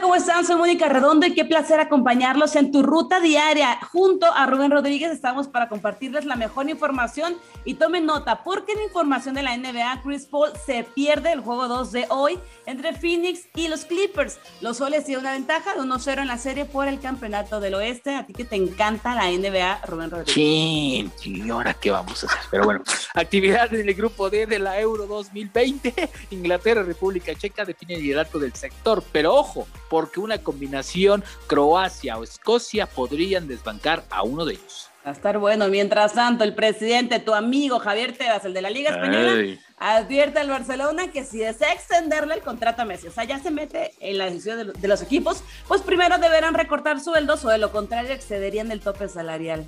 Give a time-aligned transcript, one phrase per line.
[0.00, 0.44] ¿cómo están?
[0.44, 3.78] Soy Mónica Redondo y qué placer acompañarlos en tu ruta diaria.
[3.92, 8.82] Junto a Rubén Rodríguez estamos para compartirles la mejor información y tomen nota, porque en
[8.82, 13.48] información de la NBA, Chris Paul se pierde el juego 2 de hoy entre Phoenix
[13.54, 14.38] y los Clippers.
[14.60, 18.14] Los soles tienen una ventaja de 1-0 en la serie por el campeonato del oeste.
[18.14, 20.34] A ti que te encanta la NBA, Rubén Rodríguez.
[20.34, 22.40] Sí, ¿y ahora qué vamos a hacer?
[22.50, 22.82] Pero bueno,
[23.14, 26.10] actividad en el grupo D de la Euro 2020.
[26.30, 32.24] Inglaterra, República Checa define el liderato del sector, pero ojo, porque una combinación Croacia o
[32.24, 34.90] Escocia podrían desbancar a uno de ellos.
[35.06, 35.68] Va a estar bueno.
[35.68, 40.48] Mientras tanto, el presidente, tu amigo Javier Tebas, el de la Liga Española, advierte al
[40.48, 44.18] Barcelona que si desea extenderle el contrato a Messi, o sea, ya se mete en
[44.18, 48.72] la decisión de, los equipos, pues primero deberán recortar sueldos o de lo contrario excederían
[48.72, 49.64] el tope salarial.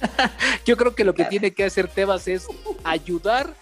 [0.64, 2.46] Yo creo que lo que tiene que hacer Tebas es
[2.84, 3.52] ayudar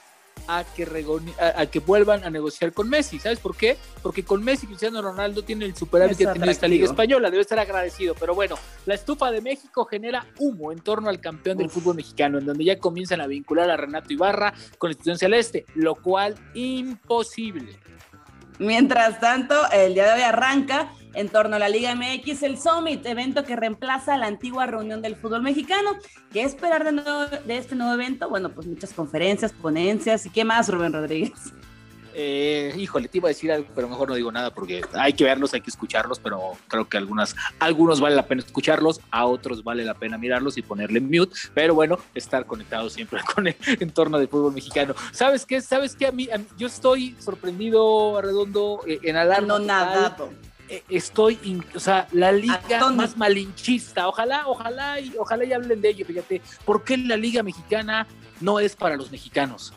[0.48, 1.05] a que,
[1.39, 3.19] a, que vuelvan a negociar con Messi.
[3.19, 3.77] ¿Sabes por qué?
[4.03, 7.31] Porque con Messi Cristiano Ronaldo tiene el superávit que tiene esta Liga Española.
[7.31, 8.14] Debe estar agradecido.
[8.19, 12.39] Pero bueno, la estufa de México genera humo en torno al campeón del fútbol mexicano,
[12.39, 16.34] en donde ya comienzan a vincular a Renato Ibarra con la institución celeste, lo cual
[16.55, 17.78] imposible.
[18.58, 23.05] Mientras tanto, el día de hoy arranca en torno a la Liga MX, el Summit,
[23.06, 25.92] evento que reemplaza la antigua reunión del fútbol mexicano.
[26.33, 26.92] ¿Qué esperar de,
[27.47, 28.28] de este nuevo evento?
[28.28, 31.53] Bueno, pues muchas conferencias, ponencias y qué más, Rubén Rodríguez.
[32.20, 35.23] Eh, híjole, te iba a decir algo, pero mejor no digo nada porque hay que
[35.23, 39.62] verlos, hay que escucharlos, pero creo que algunas, algunos vale la pena escucharlos, a otros
[39.62, 44.19] vale la pena mirarlos y ponerle mute, pero bueno, estar conectado siempre con el entorno
[44.19, 44.97] del fútbol mexicano.
[45.12, 45.61] ¿Sabes qué?
[45.61, 46.09] ¿Sabes qué?
[46.09, 49.47] A mí, yo estoy sorprendido, Redondo, eh, en alarma.
[49.47, 50.17] No, nada.
[50.88, 51.38] Estoy,
[51.74, 56.42] o sea, la liga más malinchista, ojalá, ojalá y ojalá y hablen de ello, fíjate,
[56.64, 58.06] ¿por qué la liga mexicana
[58.41, 59.72] no es para los mexicanos?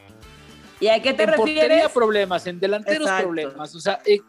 [0.82, 1.92] ¿Y a qué te en refieres?
[1.92, 4.20] problemas, en delanteros problemas, o sea, eh,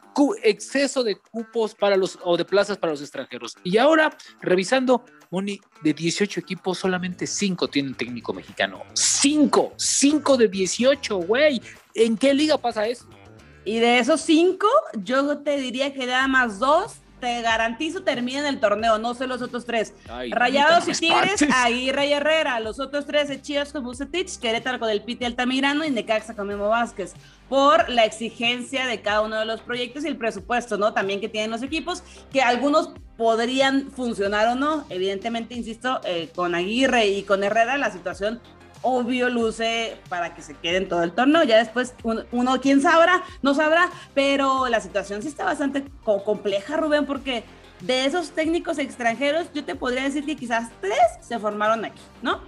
[0.42, 3.56] exceso de cupos para los o de plazas para los extranjeros.
[3.64, 8.82] Y ahora, revisando, Moni, de 18 equipos, solamente 5 tienen técnico mexicano.
[8.92, 11.62] 5, 5 de 18, güey.
[11.94, 13.06] ¿En qué liga pasa eso?
[13.64, 18.58] Y de esos 5, yo te diría que nada más dos te garantizo terminen el
[18.58, 19.94] torneo, no sé los otros tres.
[20.30, 22.58] Rayados y Tigres, Aguirre y Herrera.
[22.58, 26.68] Los otros tres, Chivas con Bucetich, Querétaro con el Piti Altamirano y Necaxa con Memo
[26.68, 27.14] Vázquez.
[27.48, 30.94] Por la exigencia de cada uno de los proyectos y el presupuesto, ¿no?
[30.94, 32.02] También que tienen los equipos,
[32.32, 34.84] que algunos podrían funcionar o no.
[34.90, 38.40] Evidentemente, insisto, eh, con Aguirre y con Herrera la situación
[38.82, 41.42] obvio luce para que se queden todo el torneo.
[41.44, 47.06] Ya después uno, quién sabrá, no sabrá, pero la situación sí está bastante compleja, Rubén,
[47.06, 47.44] porque
[47.80, 52.40] de esos técnicos extranjeros, yo te podría decir que quizás tres se formaron aquí, ¿no?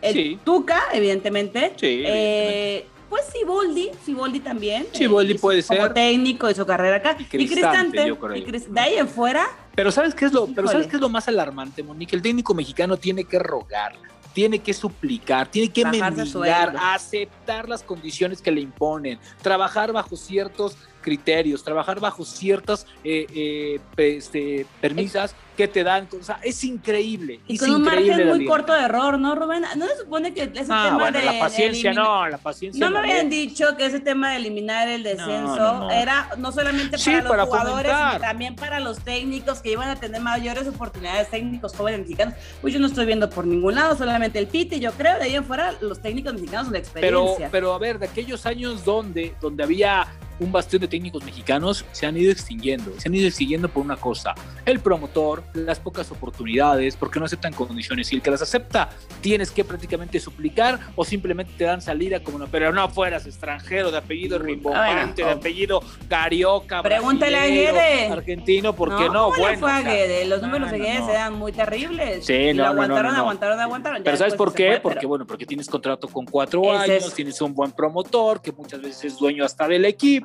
[0.00, 1.72] El Tuca, evidentemente.
[1.76, 4.86] Sí, eh, pues Siboldi, Siboldi también.
[4.92, 5.76] Siboldi eh, puede ser.
[5.76, 7.16] Como técnico de su carrera acá.
[7.18, 8.08] Y Cristante.
[8.08, 9.46] Y de ahí en fuera.
[9.74, 12.16] Pero ¿sabes qué es lo, pero ¿sabes qué es lo más alarmante, Monique?
[12.16, 13.92] El técnico mexicano tiene que rogar
[14.32, 20.76] tiene que suplicar, tiene que mendigar, aceptar las condiciones que le imponen, trabajar bajo ciertos
[21.02, 27.40] criterios, trabajar bajo ciertas eh, eh, este, permisas que te dan, o sea, es increíble.
[27.46, 29.64] Y con un margen muy corto de error, ¿no, Rubén?
[29.76, 31.22] No se supone que ese ah, tema de.
[31.24, 32.84] La paciencia, no, la paciencia.
[32.84, 37.22] No me habían dicho que ese tema de eliminar el descenso era no solamente para
[37.22, 42.00] los jugadores, sino también para los técnicos que iban a tener mayores oportunidades técnicos jóvenes
[42.00, 42.34] mexicanos.
[42.60, 45.34] Pues yo no estoy viendo por ningún lado, solamente el Piti, yo creo, de ahí
[45.34, 47.36] en fuera los técnicos mexicanos de experiencia.
[47.36, 50.06] Pero, pero a ver, de aquellos años donde, donde había
[50.40, 52.98] un bastión de técnicos mexicanos se han ido extinguiendo.
[52.98, 54.34] Se han ido extinguiendo por una cosa,
[54.64, 58.12] el promotor, las pocas oportunidades, porque no aceptan condiciones.
[58.12, 62.38] Y el que las acepta, tienes que prácticamente suplicar o simplemente te dan salida como
[62.38, 68.06] no, pero no fueras extranjero, de apellido rimbombante, de apellido carioca, Pregúntale a Guede.
[68.08, 69.30] Argentino, ¿por qué no?
[69.36, 70.24] bueno, fue a Guede?
[70.26, 72.26] Los números de Guede se dan muy terribles.
[72.26, 74.02] Sí, y lo aguantaron, aguantaron, aguantaron.
[74.02, 74.80] Pero ¿sabes por qué?
[74.82, 79.04] porque, bueno, porque tienes contrato con cuatro años, tienes un buen promotor que muchas veces
[79.04, 80.21] es dueño hasta del equipo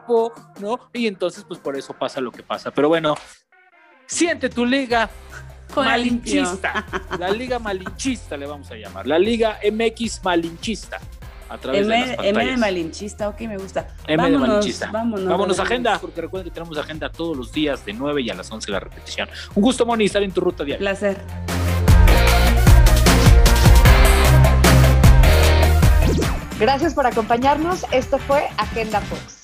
[0.59, 0.79] ¿no?
[0.93, 2.71] Y entonces, pues por eso pasa lo que pasa.
[2.71, 3.15] Pero bueno,
[4.05, 5.09] siente tu liga
[5.75, 6.85] malinchista.
[7.19, 9.07] La liga malinchista le vamos a llamar.
[9.07, 10.99] La liga MX malinchista.
[11.49, 13.87] A través M, de, las M de malinchista, ok, me gusta.
[14.05, 14.91] M vámonos, de malinchista.
[14.91, 18.33] Vámonos, vámonos agenda, porque recuerden que tenemos agenda todos los días de 9 y a
[18.33, 19.29] las 11 la repetición.
[19.55, 20.79] Un gusto, Moni, estar en tu ruta diaria.
[20.79, 21.17] Placer.
[26.59, 27.85] Gracias por acompañarnos.
[27.91, 29.36] Esto fue Agenda Fox.